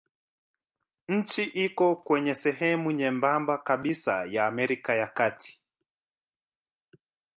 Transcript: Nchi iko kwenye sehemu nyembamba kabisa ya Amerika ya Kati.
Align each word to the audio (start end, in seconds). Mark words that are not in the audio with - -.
Nchi 1.09 1.43
iko 1.43 1.95
kwenye 1.95 2.35
sehemu 2.35 2.91
nyembamba 2.91 3.57
kabisa 3.57 4.25
ya 4.25 4.47
Amerika 4.47 4.95
ya 4.95 5.07
Kati. 5.07 5.61